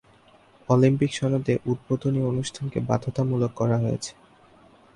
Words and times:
Olympic 0.69 1.11
সনদে 1.13 1.53
উদ্বোধনী 1.65 2.19
অনুষ্ঠানকে 2.31 2.79
বাধ্যতামূলক 2.89 3.51
করা 3.55 3.77
হয়েছে। 3.77 4.11